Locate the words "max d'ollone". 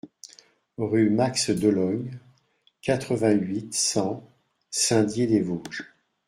1.11-2.19